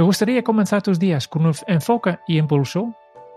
[0.00, 2.94] Me gustaría comenzar tus días con un enfoque y impulso.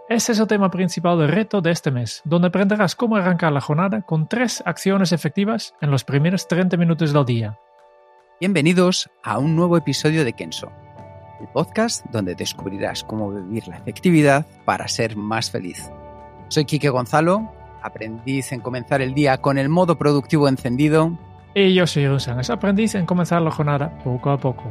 [0.07, 3.59] Este es el tema principal del reto de este mes, donde aprenderás cómo arrancar la
[3.59, 7.59] jornada con tres acciones efectivas en los primeros 30 minutos del día.
[8.39, 10.71] Bienvenidos a un nuevo episodio de Kenso,
[11.41, 15.91] el podcast donde descubrirás cómo vivir la efectividad para ser más feliz.
[16.47, 21.11] Soy Quique Gonzalo, aprendiz en comenzar el día con el modo productivo encendido.
[21.53, 24.63] Y yo soy González, aprendiz en comenzar la jornada poco a poco.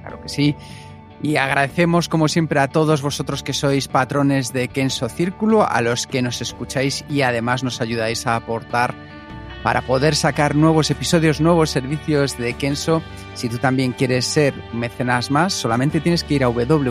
[0.00, 0.54] Claro que sí.
[1.24, 6.06] Y agradecemos como siempre a todos vosotros que sois patrones de Kenso Círculo, a los
[6.06, 8.94] que nos escucháis y además nos ayudáis a aportar
[9.62, 13.00] para poder sacar nuevos episodios, nuevos servicios de Kenso.
[13.32, 16.82] Si tú también quieres ser mecenas más, solamente tienes que ir a www.kenso.es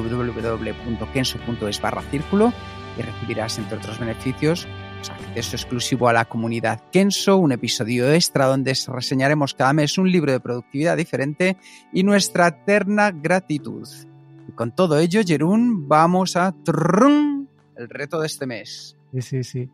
[1.79, 2.51] barra círculo
[2.97, 8.47] y recibirás, entre otros beneficios, pues, acceso exclusivo a la comunidad Kenso, un episodio extra
[8.47, 11.55] donde reseñaremos cada mes un libro de productividad diferente
[11.93, 13.87] y nuestra eterna gratitud.
[14.55, 18.97] Con todo ello, Jerún, vamos a trrrun, el reto de este mes.
[19.11, 19.69] Sí, sí, sí.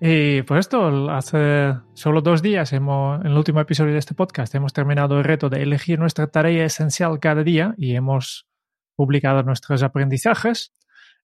[0.00, 4.54] Y pues esto, hace solo dos días, hemos, en el último episodio de este podcast,
[4.54, 8.46] hemos terminado el reto de elegir nuestra tarea esencial cada día y hemos
[8.94, 10.72] publicado nuestros aprendizajes.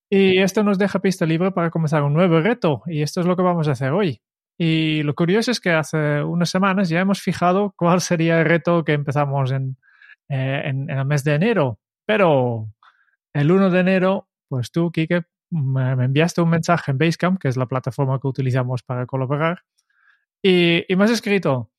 [0.09, 3.37] Y esto nos deja pista libre para comenzar un nuevo reto y esto es lo
[3.37, 4.23] que vamos a hacer hoy.
[4.59, 8.85] Y lo curioso es que hace unas semanas ya hemos fijado cuál sería el reto
[8.85, 9.77] que empezamos en,
[10.29, 12.69] en el mes de enero pero
[13.33, 17.57] el 1 de enero, pues tú, Kike, me, enviaste un mensaje en Basecamp, que es
[17.57, 19.63] la plataforma que utilizamos para colaborar,
[20.43, 21.71] y, y me has escrito,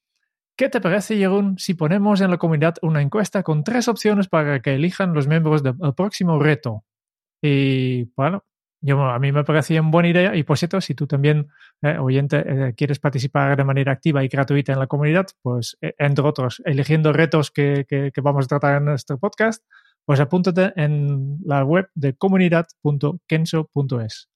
[0.55, 4.61] ¿qué te parece, Jeroen, si ponemos en la comunidad una encuesta con tres opciones para
[4.61, 6.85] que elijan los miembros del próximo reto?
[7.41, 8.45] Y bueno,
[8.85, 11.47] yo, a mí me parecía una buena idea y por cierto, si tú también,
[11.81, 15.95] eh, oyente, eh, quieres participar de manera activa y gratuita en la comunidad, pues eh,
[15.97, 19.63] entre otros, eligiendo retos que, que, vamos a tratar en nuestro podcast,
[20.05, 24.29] pues apúntate en la web de comunidad.kenso.es.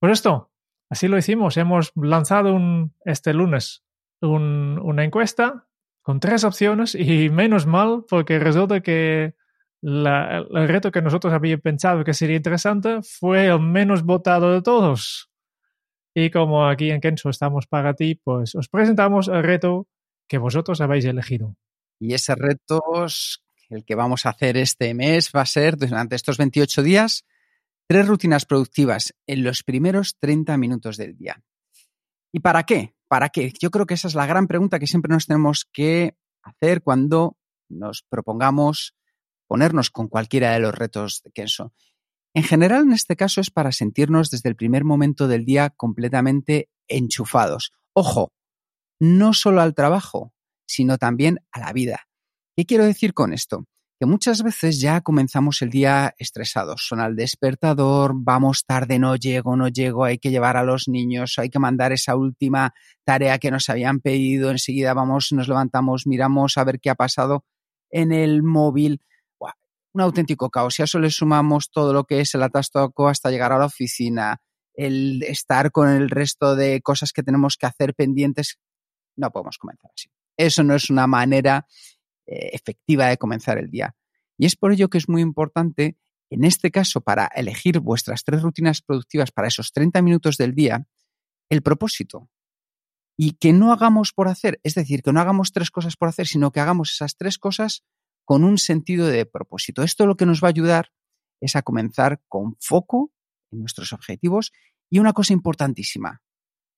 [0.00, 0.50] Por esto,
[0.88, 1.56] así lo hicimos.
[1.56, 3.82] Hemos lanzado un, este lunes
[4.22, 5.66] una encuesta
[6.02, 9.34] con tres opciones y menos mal porque resulta que
[9.82, 15.30] el reto que nosotros habíamos pensado que sería interesante fue el menos votado de todos.
[16.14, 19.86] Y como aquí en Kenso estamos para ti, pues os presentamos el reto
[20.28, 21.54] que vosotros habéis elegido.
[21.98, 22.82] Y ese reto,
[23.70, 27.24] el que vamos a hacer este mes, va a ser durante estos 28 días,
[27.86, 31.42] tres rutinas productivas en los primeros 30 minutos del día.
[32.32, 32.94] ¿Y para qué?
[33.08, 33.52] ¿Para qué?
[33.60, 37.36] Yo creo que esa es la gran pregunta que siempre nos tenemos que hacer cuando
[37.68, 38.94] nos propongamos
[39.46, 41.72] ponernos con cualquiera de los retos de Kenso.
[42.34, 46.70] En general, en este caso es para sentirnos desde el primer momento del día completamente
[46.86, 47.72] enchufados.
[47.92, 48.32] Ojo,
[49.00, 50.32] no solo al trabajo,
[50.66, 52.06] sino también a la vida.
[52.56, 53.64] ¿Qué quiero decir con esto?
[53.98, 56.86] Que muchas veces ya comenzamos el día estresados.
[56.86, 61.38] Son al despertador, vamos tarde, no llego, no llego, hay que llevar a los niños,
[61.38, 62.72] hay que mandar esa última
[63.04, 67.44] tarea que nos habían pedido, enseguida vamos, nos levantamos, miramos a ver qué ha pasado
[67.90, 69.00] en el móvil,
[69.92, 70.74] un auténtico caos.
[70.74, 73.66] Si a eso le sumamos todo lo que es el atastoco hasta llegar a la
[73.66, 74.40] oficina,
[74.74, 78.58] el estar con el resto de cosas que tenemos que hacer pendientes,
[79.16, 80.08] no podemos comenzar así.
[80.36, 81.66] Eso no es una manera
[82.30, 83.96] efectiva de comenzar el día.
[84.38, 85.98] Y es por ello que es muy importante,
[86.30, 90.86] en este caso, para elegir vuestras tres rutinas productivas para esos 30 minutos del día,
[91.50, 92.30] el propósito.
[93.16, 96.26] Y que no hagamos por hacer, es decir, que no hagamos tres cosas por hacer,
[96.26, 97.84] sino que hagamos esas tres cosas
[98.24, 99.82] con un sentido de propósito.
[99.82, 100.92] Esto lo que nos va a ayudar
[101.40, 103.12] es a comenzar con foco
[103.50, 104.52] en nuestros objetivos
[104.88, 106.22] y una cosa importantísima,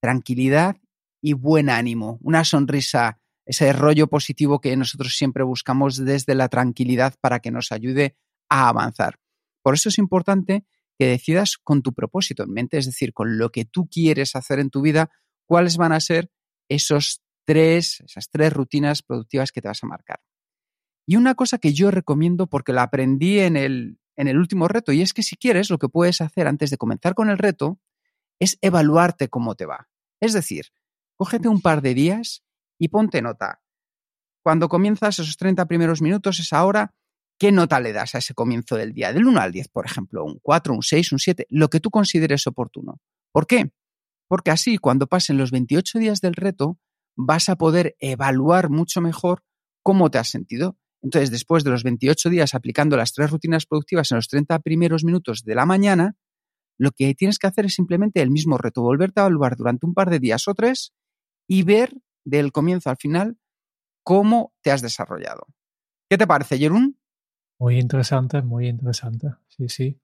[0.00, 0.76] tranquilidad
[1.22, 7.14] y buen ánimo, una sonrisa, ese rollo positivo que nosotros siempre buscamos desde la tranquilidad
[7.20, 8.16] para que nos ayude
[8.48, 9.18] a avanzar.
[9.62, 10.64] Por eso es importante
[10.98, 14.58] que decidas con tu propósito en mente, es decir, con lo que tú quieres hacer
[14.58, 15.10] en tu vida,
[15.46, 16.30] cuáles van a ser
[16.68, 20.20] esos tres, esas tres rutinas productivas que te vas a marcar.
[21.06, 24.92] Y una cosa que yo recomiendo porque la aprendí en el, en el último reto,
[24.92, 27.80] y es que si quieres, lo que puedes hacer antes de comenzar con el reto
[28.38, 29.88] es evaluarte cómo te va.
[30.20, 30.66] Es decir,
[31.16, 32.44] cógete un par de días
[32.82, 33.62] y ponte nota.
[34.42, 36.92] Cuando comienzas esos 30 primeros minutos, esa hora,
[37.38, 39.12] ¿qué nota le das a ese comienzo del día?
[39.12, 41.90] Del 1 al 10, por ejemplo, un 4, un 6, un 7, lo que tú
[41.90, 43.00] consideres oportuno.
[43.30, 43.70] ¿Por qué?
[44.26, 46.76] Porque así, cuando pasen los 28 días del reto,
[47.16, 49.44] vas a poder evaluar mucho mejor
[49.84, 50.76] cómo te has sentido.
[51.02, 55.04] Entonces, después de los 28 días aplicando las tres rutinas productivas en los 30 primeros
[55.04, 56.16] minutos de la mañana,
[56.78, 59.94] lo que tienes que hacer es simplemente el mismo reto, volverte a evaluar durante un
[59.94, 60.92] par de días o tres
[61.46, 61.92] y ver
[62.24, 63.38] del comienzo al final
[64.02, 65.46] cómo te has desarrollado.
[66.08, 66.98] ¿Qué te parece, Jerún?
[67.58, 69.28] Muy interesante, muy interesante.
[69.48, 70.00] Sí, sí.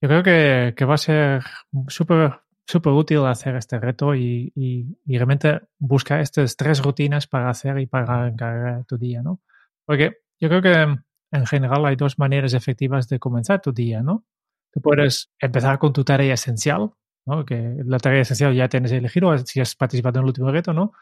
[0.00, 1.42] Yo creo que, que va a ser
[1.88, 7.78] súper súper útil hacer este reto y, y, realmente buscar estas tres rutinas para hacer
[7.78, 9.40] y para encargar tu día, ¿no?
[9.84, 10.96] Porque yo creo que
[11.30, 14.24] en general hay dos maneras efectivas de comenzar tu día, ¿no?
[14.72, 16.90] Tú puedes empezar con tu tarea esencial,
[17.24, 17.44] ¿no?
[17.44, 20.92] Que la tarea esencial ya tienes elegido si has participado en el último reto, ¿no?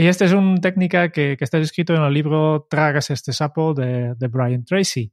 [0.00, 4.14] Y esta es una técnica que, está escrito en el libro Tragas este sapo de,
[4.30, 5.12] Brian Tracy,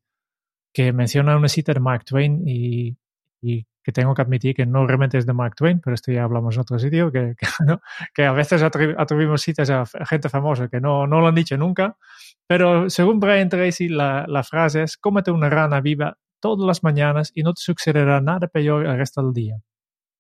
[0.72, 2.96] que menciona una cita de Mark Twain y,
[3.42, 6.54] que tengo que admitir que no realmente es de Mark Twain, pero esto ya hablamos
[6.56, 7.82] en otro sitio, que, que, ¿no?
[8.14, 11.98] que a veces atribuimos citas a gente famosa que no, no lo han dicho nunca,
[12.46, 17.32] pero según Brian Tracy, la, la frase es, cómete una rana viva todas las mañanas
[17.34, 19.56] y no te sucederá nada peor el resto del día.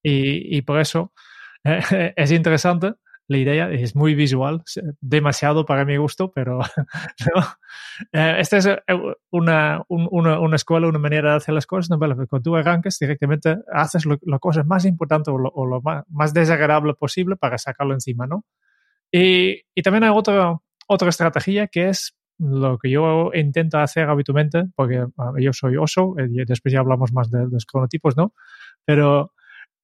[0.01, 1.13] Y, y por eso
[1.63, 2.95] eh, es interesante
[3.27, 4.63] la idea es muy visual,
[5.01, 6.59] demasiado para mi gusto, pero
[8.13, 8.81] eh, esta es eh,
[9.31, 11.89] una, una, escuela, una manera de hacer las cosas.
[11.89, 11.97] ¿no?
[11.97, 17.35] Cuando tú arrancas, directamente haces la cosa más importante o lo, más, más, desagradable posible
[17.35, 18.45] para sacarlo encima, ¿no?
[19.11, 20.57] Y, y también hay otra,
[20.87, 25.05] otra estrategia que es lo que yo intento hacer habitualmente, porque
[25.39, 28.33] yo soy oso, y después ya hablamos más de, de los cronotipos, ¿no?
[28.83, 29.31] Pero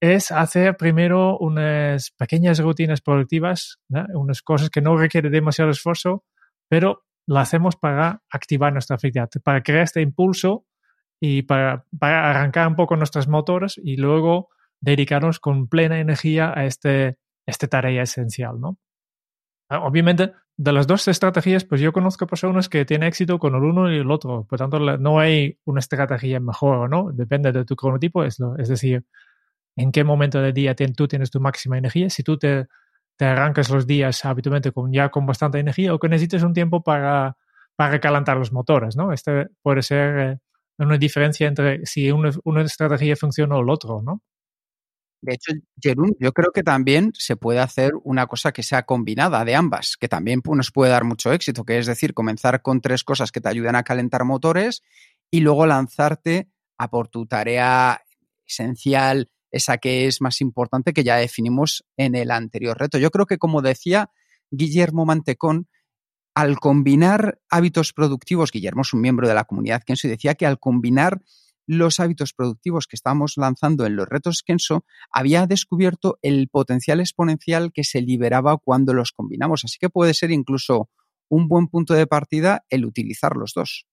[0.02, 6.24] es hacer primero unas pequeñas rutinas productivas, unas cosas que no requieren demasiado esfuerzo,
[6.68, 10.66] pero lo hacemos para activar nuestra actividad, para crear este impulso
[11.20, 14.48] y para, para, arrancar un poco nuestros motores y luego
[14.80, 17.16] dedicarnos con plena energía a este,
[17.46, 18.78] esta tarea esencial, ¿no?
[19.68, 23.62] Ah, obviamente, de las dos estrategias, pues yo conozco personas que tienen éxito con el
[23.62, 24.46] uno y el otro.
[24.48, 27.12] Por tanto, no hay una estrategia mejor, ¿no?
[27.12, 28.24] Depende de tu cronotipo.
[28.24, 29.04] Es, lo, es decir,
[29.76, 32.66] en qué momento del día tú tienes tu máxima energía, si tú te,
[33.16, 36.82] te arrancas los días habitualmente con, ya con bastante energía o que necesites un tiempo
[36.82, 37.36] para,
[37.76, 39.12] para recalentar los motores, ¿no?
[39.12, 40.38] Este puede ser eh,
[40.78, 44.22] una diferencia entre si una, una estrategia funciona o el otro, ¿no?
[45.22, 49.44] De hecho, Jerún, yo creo que también se puede hacer una cosa que sea combinada
[49.44, 53.04] de ambas, que también nos puede dar mucho éxito, que es decir, comenzar con tres
[53.04, 54.82] cosas que te ayuden a calentar motores
[55.30, 58.02] y luego lanzarte a por tu tarea
[58.44, 62.98] esencial, esa que es más importante que ya definimos en el anterior reto.
[62.98, 64.10] Yo creo que, como decía
[64.50, 65.68] Guillermo Mantecón,
[66.34, 70.46] al combinar hábitos productivos, Guillermo es un miembro de la comunidad Kenso y decía que
[70.46, 71.20] al combinar
[71.66, 77.72] los hábitos productivos que estamos lanzando en los retos Kenso, había descubierto el potencial exponencial
[77.72, 79.64] que se liberaba cuando los combinamos.
[79.64, 80.88] Así que puede ser incluso
[81.28, 83.86] un buen punto de partida el utilizar los dos.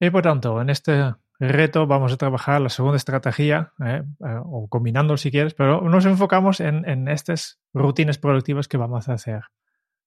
[0.00, 4.68] Y por tanto, en este reto vamos a trabajar la segunda estrategia, eh, eh, o
[4.68, 9.42] combinando si quieres, pero nos enfocamos en, en, estas rutinas productivas que vamos a hacer.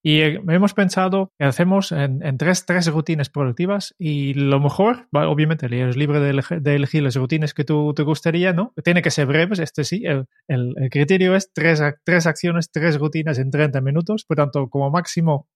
[0.04, 5.66] Y hemos pensado que hacemos en, en tres, tres, rutinas productivas y lo mejor, obviamente,
[5.66, 8.74] eres libre de, elegir, de elegir las rutinas que tú te gustaría, ¿no?
[8.84, 13.00] Tiene que ser breves, este sí, el, el, el criterio es tres, tres acciones, tres
[13.00, 15.50] rutinas en 30 minutos, por tanto, como máximo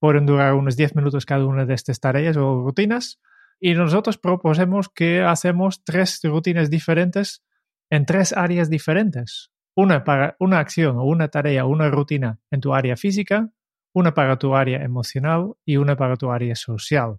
[0.00, 3.20] pueden durar unos 10 minutos cada una de estas tareas o rutinas
[3.60, 7.44] y nosotros proponemos que hacemos tres rutinas diferentes
[7.90, 9.50] en tres áreas diferentes.
[9.76, 13.50] Una para una acción o una tarea una rutina en tu área física,
[13.94, 17.18] una para tu área emocional y una para tu área social.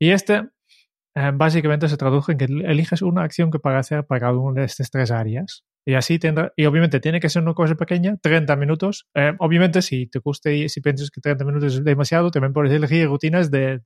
[0.00, 0.48] Y este
[1.14, 4.60] eh, básicamente se traduce en que eliges una acción que para hacer para cada una
[4.60, 5.64] de estas tres áreas.
[5.84, 9.08] Y así tendrá, y obviamente tiene que ser una cosa pequeña, 30 minutos.
[9.14, 12.72] Eh, obviamente, si te guste y si piensas que 30 minutos es demasiado, también puedes
[12.72, 13.80] elegir rutinas de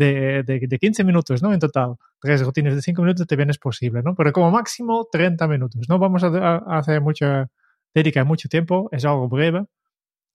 [0.00, 1.52] de, de, de, 15 minutos, ¿no?
[1.52, 1.96] En total.
[2.20, 4.14] Tres rutinas de 5 minutos también es posible, ¿no?
[4.14, 5.88] Pero como máximo 30 minutos.
[5.88, 7.48] No vamos a, a hacer mucha,
[7.94, 9.66] dedicar mucho tiempo, es algo breve.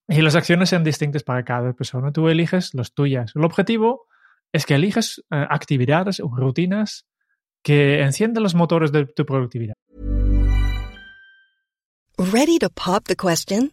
[0.08, 2.12] Y las acciones sean distintas para cada persona.
[2.12, 3.32] Tú eliges las tuyas.
[3.34, 4.06] El objetivo
[4.52, 7.06] es que eliges uh, actividades o rutinas
[7.62, 9.74] que enciendan los motores de tu productividad.
[12.18, 13.72] Ready to pop the question?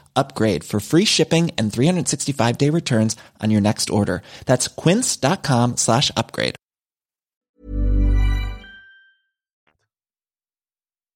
[0.15, 4.21] upgrade for free shipping and 365 day returns on your next order.
[4.45, 6.55] That's quince.com slash upgrade.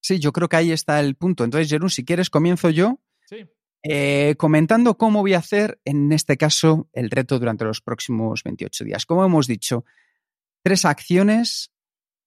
[0.05, 1.43] Sí, yo creo que ahí está el punto.
[1.43, 2.99] Entonces, Jerún, si quieres, comienzo yo.
[3.27, 3.37] Sí.
[3.81, 8.83] Eh, comentando cómo voy a hacer, en este caso, el reto durante los próximos 28
[8.83, 9.05] días.
[9.07, 9.83] Como hemos dicho,
[10.61, 11.71] tres acciones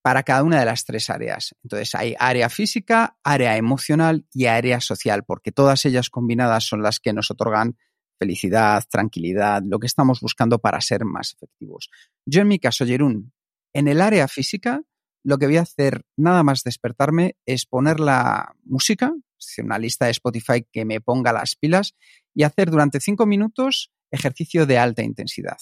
[0.02, 1.54] para cada una de las tres áreas.
[1.62, 7.00] Entonces hay área física, área emocional y área social, porque todas ellas combinadas son las
[7.00, 7.76] que nos otorgan
[8.18, 11.88] felicidad, tranquilidad, lo que estamos buscando para ser más efectivos.
[12.26, 13.32] Yo en mi caso, Jerún,
[13.72, 14.82] en el área física,
[15.24, 19.12] lo que voy a hacer nada más despertarme es poner la música,
[19.58, 21.94] una lista de Spotify que me ponga las pilas
[22.34, 25.58] y hacer durante cinco minutos ejercicio de alta intensidad.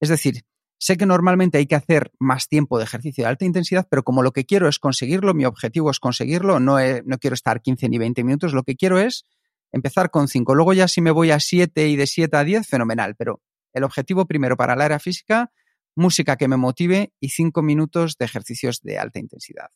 [0.00, 0.44] Es decir,
[0.78, 4.22] Sé que normalmente hay que hacer más tiempo de ejercicio de alta intensidad, pero como
[4.22, 7.98] lo que quiero es conseguirlo, mi objetivo es conseguirlo, no, no quiero estar 15 ni
[7.98, 9.26] 20 minutos, lo que quiero es
[9.72, 10.54] empezar con 5.
[10.54, 13.40] Luego ya si me voy a 7 y de 7 a 10, fenomenal, pero
[13.72, 15.50] el objetivo primero para la área física,
[15.96, 19.70] música que me motive y 5 minutos de ejercicios de alta intensidad.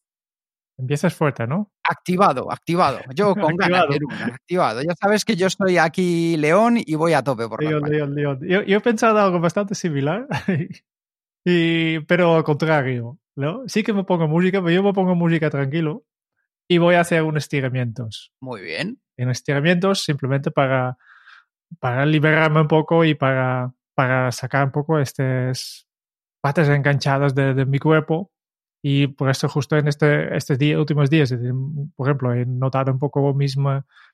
[0.78, 1.70] Empiezas fuerte, ¿no?
[1.84, 3.00] Activado, activado.
[3.14, 3.84] Yo con ganas,
[4.22, 4.82] activado.
[4.82, 8.38] Ya sabes que yo estoy aquí león y voy a tope por león, león, león.
[8.42, 10.26] Yo, yo, he pensado algo bastante similar
[11.44, 13.62] Y, pero al contrario, ¿no?
[13.66, 16.04] Sí que me pongo música, pero yo me pongo música tranquilo
[16.68, 18.32] y voy a hacer unos estiramientos.
[18.40, 19.00] Muy bien.
[19.16, 20.96] En estiramientos simplemente para,
[21.80, 25.86] para liberarme un poco y para, para sacar un poco estas
[26.40, 28.32] patas enganchadas de, de mi cuerpo.
[28.84, 31.32] Y por eso justo en este, estos últimos días,
[31.94, 33.56] por ejemplo, he notado un poco mis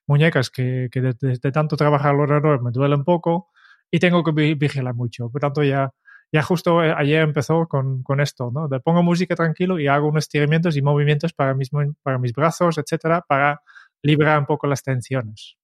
[0.06, 3.48] muñecas que, que de, tanto trabajar alrededor me duelen un poco
[3.90, 5.30] y tengo que vigilar mucho.
[5.30, 5.90] Por tanto, ya
[6.32, 8.68] ya justo eh, ayer empezó con, con, esto, ¿no?
[8.68, 11.70] De pongo música tranquilo y hago unos estiramientos y movimientos para mis,
[12.02, 13.62] para mis brazos, etcétera, para
[14.02, 15.56] liberar un poco las tensiones.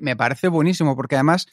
[0.00, 1.46] Me parece buenísimo porque además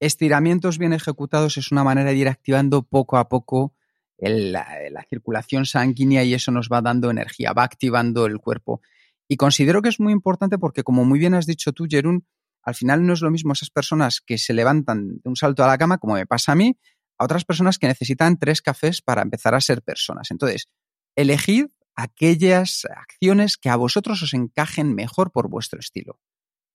[0.00, 3.74] estiramientos bien ejecutados es una manera de ir activando poco a poco
[4.18, 8.80] la, la, circulación sanguínea y eso nos va dando energía, va activando el cuerpo.
[9.28, 12.26] Y considero que es muy importante porque, como muy bien has dicho tú, Jerún,
[12.62, 15.66] al final no es lo mismo esas personas que se levantan de un salto a
[15.66, 16.78] la cama, como me pasa a mí,
[17.22, 20.30] a otras personas que necesitan tres cafés para empezar a ser personas.
[20.30, 20.68] Entonces,
[21.16, 26.20] elegid aquellas acciones que a vosotros os encajen mejor por vuestro estilo.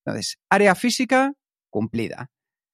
[0.05, 1.33] Entonces, área física,
[1.69, 2.31] cumplida.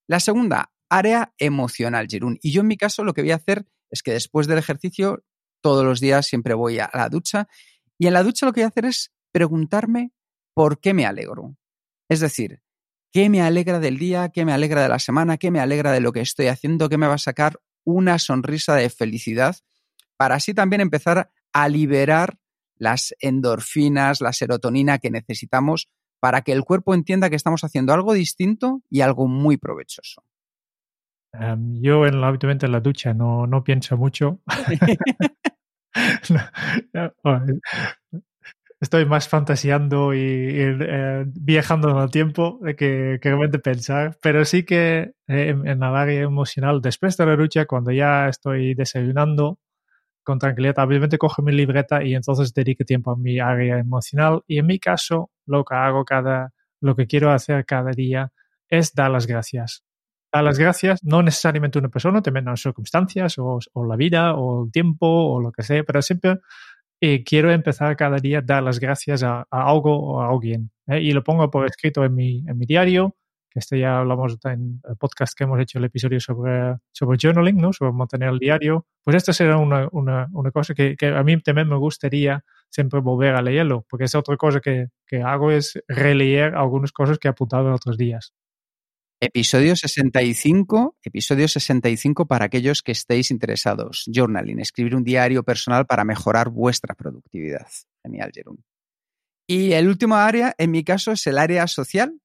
[0.07, 2.37] La segunda, área emocional, Jerún.
[2.41, 5.23] Y yo en mi caso lo que voy a hacer es que después del ejercicio,
[5.61, 7.47] todos los días siempre voy a la ducha
[7.97, 10.11] y en la ducha lo que voy a hacer es preguntarme
[10.53, 11.57] por qué me alegro.
[12.09, 12.61] Es decir,
[13.13, 16.01] qué me alegra del día, qué me alegra de la semana, qué me alegra de
[16.01, 19.55] lo que estoy haciendo, qué me va a sacar una sonrisa de felicidad,
[20.17, 22.37] para así también empezar a liberar
[22.75, 25.89] las endorfinas, la serotonina que necesitamos
[26.19, 30.23] para que el cuerpo entienda que estamos haciendo algo distinto y algo muy provechoso.
[31.33, 34.39] Em, yo en, habitualmente en la ducha no, no pienso mucho.
[38.83, 44.17] estoy más fantaseando y, eh, viajando en el tiempo que, que realmente pensar.
[44.21, 48.75] Pero sí que eh, en, el área emocional, después de la lucha, cuando ya estoy
[48.75, 49.59] desayunando
[50.23, 54.41] con tranquilidad, obviamente cojo mi libreta y entonces dedico tiempo a mi área emocional.
[54.47, 58.31] Y en mi caso, lo que hago cada, lo que quiero hacer cada día
[58.69, 59.83] es dar las gracias.
[60.31, 63.95] Dar las gracias, no necesariamente a una persona, también a las circunstancias o, o la
[63.95, 66.39] vida o el tiempo o lo que sea, pero siempre
[67.05, 70.71] y quiero empezar cada día a dar las gracias a, algo o a alguien.
[70.87, 71.01] ¿eh?
[71.01, 73.17] Y lo pongo por escrito en mi, en mi diario,
[73.49, 77.57] que este ya hablamos en el podcast que hemos hecho, el episodio sobre, sobre journaling,
[77.57, 77.73] ¿no?
[77.73, 78.85] sobre mantener el diario.
[79.03, 83.01] Pues esto será una, una, una cosa que, que, a mí también me gustaría siempre
[83.01, 87.27] volver a leerlo, porque es otra cosa que, que hago es releer algunas cosas que
[87.27, 88.33] he apuntado en otros días.
[89.25, 94.03] Episodio 65, episodio 65 para aquellos que estéis interesados.
[94.13, 97.67] Journaling, escribir un diario personal para mejorar vuestra productividad.
[98.03, 98.65] Genial, Jerún.
[99.47, 102.19] Y el último área, en mi caso, es el área social.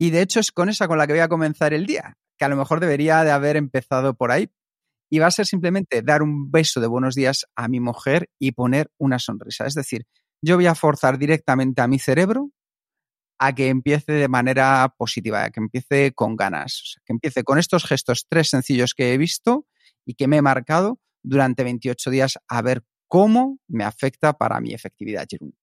[0.00, 2.46] Y de hecho es con esa con la que voy a comenzar el día, que
[2.46, 4.48] a lo mejor debería de haber empezado por ahí.
[5.10, 8.52] Y va a ser simplemente dar un beso de buenos días a mi mujer y
[8.52, 9.66] poner una sonrisa.
[9.66, 10.06] Es decir,
[10.40, 12.52] yo voy a forzar directamente a mi cerebro
[13.38, 17.84] a que empiece de manera positiva, a que empiece con ganas, que empiece con estos
[17.84, 19.66] gestos tres sencillos que he visto
[20.04, 24.74] y que me he marcado durante 28 días a ver cómo me afecta para mi
[24.74, 25.54] efectividad, Jerún.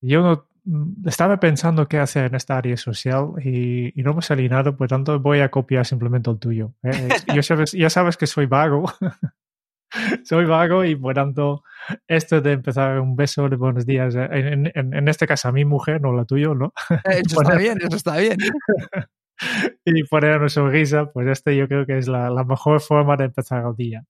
[0.00, 4.48] Yo no, mm, estaba pensando qué hacer en esta área social y, no me salí
[4.48, 6.74] nada, por tanto voy a copiar simplemente el tuyo.
[6.82, 7.42] ¿eh?
[7.42, 8.84] sabes, ya sabes que soy vago.
[10.24, 11.62] soy vago y por tanto,
[12.06, 15.64] esto de empezar un beso de buenos días, eh, en, en, este caso a mi
[15.64, 16.72] mujer, no la tuya, ¿no?
[16.90, 18.38] Eh, eso está bien, eso está bien.
[19.84, 23.24] y poner una sonrisa, pues este yo creo que es la, la mejor forma de
[23.24, 24.04] empezar el día.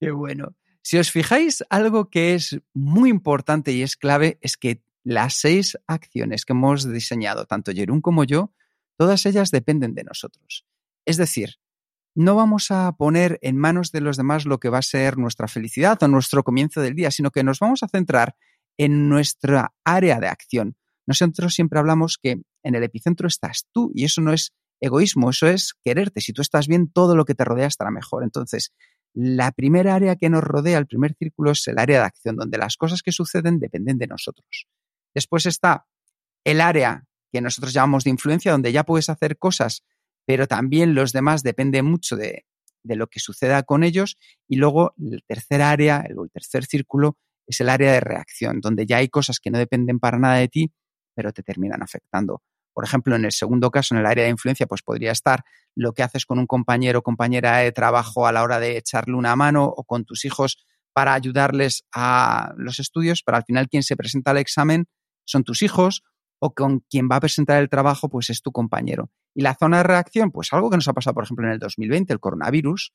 [0.00, 0.54] Qué bueno.
[0.82, 5.78] Si os fijáis, algo que es muy importante y es clave es que las seis
[5.86, 8.52] acciones que hemos diseñado, tanto Jerún como yo,
[8.96, 10.66] todas ellas dependen de nosotros.
[11.06, 11.56] Es decir,
[12.14, 15.48] no vamos a poner en manos de los demás lo que va a ser nuestra
[15.48, 18.36] felicidad o nuestro comienzo del día, sino que nos vamos a centrar
[18.78, 20.76] en nuestra área de acción.
[21.06, 25.46] Nosotros siempre hablamos que en el epicentro estás tú y eso no es egoísmo, eso
[25.48, 26.20] es quererte.
[26.20, 28.22] Si tú estás bien, todo lo que te rodea estará mejor.
[28.22, 28.72] Entonces,
[29.12, 32.58] la primera área que nos rodea, el primer círculo, es el área de acción, donde
[32.58, 34.66] las cosas que suceden dependen de nosotros.
[35.14, 35.86] Después está
[36.44, 39.84] el área que nosotros llamamos de influencia, donde ya puedes hacer cosas
[40.26, 42.44] pero también los demás depende mucho de,
[42.82, 44.18] lo que suceda con ellos.
[44.48, 47.16] Y luego el tercer área, el, el tercer círculo,
[47.46, 50.48] es el área de reacción, donde ya hay cosas que no dependen para nada de
[50.48, 50.72] ti,
[51.14, 52.42] pero te terminan afectando.
[52.72, 55.44] Por ejemplo, en el segundo caso, en el área de influencia, pues podría estar
[55.76, 59.14] lo que haces con un compañero o compañera de trabajo a la hora de echarle
[59.14, 63.82] una mano o con tus hijos para ayudarles a los estudios, pero al final quien
[63.82, 64.86] se presenta al examen
[65.24, 66.02] son tus hijos
[66.44, 69.10] o con quien va a presentar el trabajo, pues es tu compañero.
[69.34, 71.58] Y la zona de reacción, pues algo que nos ha pasado, por ejemplo, en el
[71.58, 72.92] 2020, el coronavirus,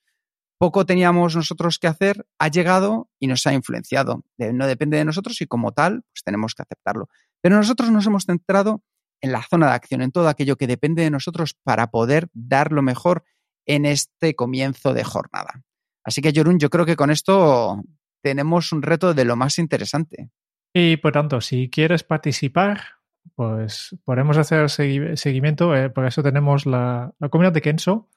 [0.59, 4.23] poco teníamos nosotros que hacer, ha llegado y nos ha influenciado.
[4.37, 7.09] No depende de nosotros y como tal, pues tenemos que aceptarlo.
[7.41, 8.83] Pero nosotros nos hemos centrado
[9.19, 12.71] en la zona de acción, en todo aquello que depende de nosotros para poder dar
[12.71, 13.23] lo mejor
[13.65, 15.63] en este comienzo de jornada.
[16.03, 17.81] Así que, Jorun, yo creo que con esto
[18.21, 20.29] tenemos un reto de lo más interesante.
[20.71, 22.98] Y por tanto, si quieres participar,
[23.35, 25.75] pues podemos hacer seguimiento.
[25.75, 28.09] Eh, eso tenemos la, comunidad de Kenso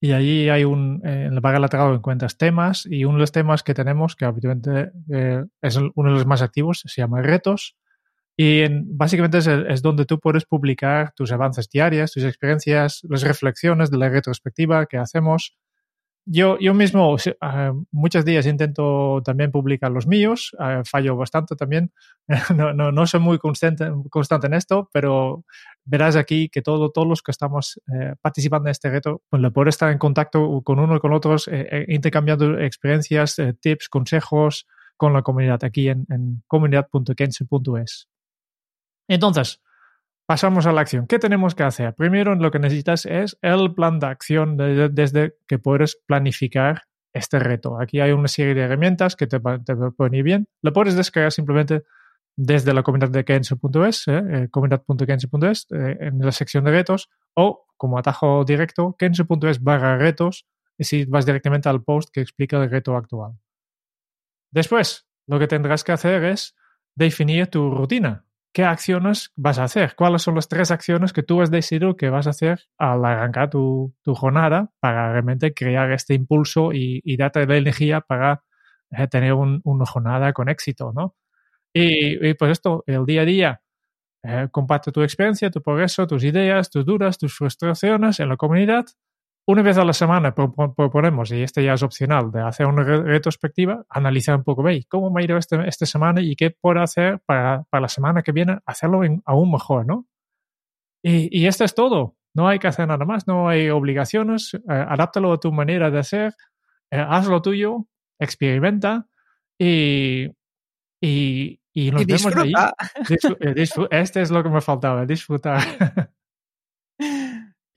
[0.00, 3.32] y allí hay un, eh, en la barra lateral encuentras temas y uno de los
[3.32, 7.76] temas que tenemos, que habitualmente eh, es uno de los más activos, se llama retos.
[8.38, 13.90] Y básicamente es, es, donde tú puedes publicar tus avances diarios, tus experiencias, las reflexiones
[13.90, 15.56] de la retrospectiva que hacemos
[16.28, 21.92] yo, yo mismo uh, muchos días intento también publicar los míos, uh, fallo bastante también,
[22.54, 25.44] no, no, no, soy muy constante, constante en esto, pero
[25.84, 29.68] verás aquí que todo, todos los que estamos eh, participando en este reto, pues puedo
[29.68, 35.12] estar en contacto con uno y con otros, eh, eh, intercambiando experiencias, tips, consejos con
[35.12, 38.08] la comunidad aquí en, en comunidad.kense.es.
[39.08, 39.60] Entonces,
[40.26, 41.06] Pasamos a la acción.
[41.06, 41.94] ¿Qué tenemos que hacer?
[41.94, 47.80] Primero lo que necesitas es el plan de acción desde que puedes planificar este reto.
[47.80, 50.48] Aquí hay una serie de herramientas que te, te ir bien.
[50.62, 51.84] Lo puedes descargar simplemente
[52.36, 57.66] desde la comunidad de kenso.es, eh, eh, comunidad.kenso.es, eh, en la sección de retos, o
[57.76, 62.70] como atajo directo, kenso.es barra retos, y si vas directamente al post que explica el
[62.70, 63.38] reto actual.
[64.50, 66.54] Después, lo que tendrás que hacer es
[66.94, 68.25] definir tu rutina
[68.56, 72.08] qué acciones vas a hacer, cuáles son las tres acciones que tú has decidido que
[72.08, 77.58] vas a hacer al arrancar tu, jornada para realmente crear este impulso y, darte la
[77.58, 78.44] energía para
[78.92, 81.16] eh, tener una jornada con éxito, ¿no?
[81.74, 83.62] Y, pues esto, el día a día,
[84.22, 88.86] eh, comparte tu experiencia, tu progreso, tus ideas, tus dudas, tus frustraciones en la comunidad
[89.48, 93.84] una vez a la semana proponemos, y este ya es opcional, de hacer una retrospectiva,
[93.88, 97.20] analizar un poco, veis, cómo me ha ido este, esta semana y qué puedo hacer
[97.24, 100.06] para, para la semana que viene, hacerlo aún mejor, ¿no?
[101.04, 102.16] Y, y, esto es todo.
[102.34, 104.54] No hay que hacer nada más, no hay obligaciones.
[104.54, 106.34] Eh, adáptalo a tu manera de hacer,
[106.90, 107.86] eh, haz lo tuyo,
[108.18, 109.06] experimenta
[109.56, 110.26] y,
[111.00, 112.52] y, y nos vemos ahí.
[113.40, 115.62] Eh, este es lo que me faltaba, disfrutar.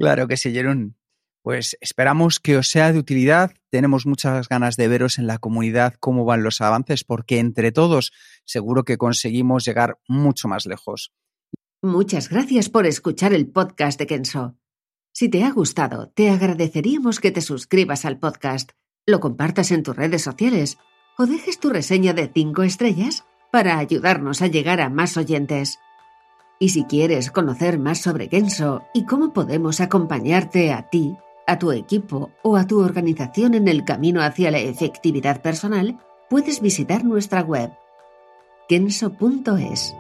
[0.02, 0.96] Claro que sí, Jerón.
[1.42, 3.52] Pues esperamos que os sea de utilidad.
[3.70, 8.12] Tenemos muchas ganas de veros en la comunidad cómo van los avances, porque entre todos
[8.46, 11.12] seguro que conseguimos llegar mucho más lejos.
[11.82, 14.58] Muchas gracias por escuchar el podcast de Kenso.
[15.14, 18.72] Si te ha gustado, te agradeceríamos que te suscribas al podcast,
[19.06, 20.78] lo compartas en tus redes sociales
[21.18, 25.80] o dejes tu reseña de 5 estrellas para ayudarnos a llegar a más oyentes.
[26.60, 31.16] Y si quieres conocer más sobre Kenso y cómo podemos acompañarte a ti,
[31.50, 35.98] a tu equipo o a tu organización en el camino hacia la efectividad personal,
[36.30, 37.72] puedes visitar nuestra web
[38.68, 39.96] kenso.es.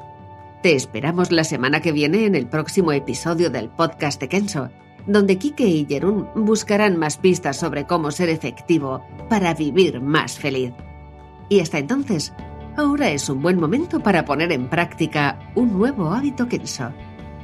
[0.62, 4.70] Te esperamos la semana que viene en el próximo episodio del podcast de Kenso,
[5.08, 10.74] donde Kike y Jerún buscarán más pistas sobre cómo ser efectivo para vivir más feliz.
[11.50, 12.32] Y hasta entonces,
[12.78, 16.92] ahora es un buen momento para poner en práctica un nuevo hábito Kenso.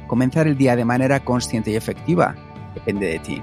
[0.06, 2.36] Comenzar el día de manera consciente y efectiva
[2.74, 3.42] depende de ti.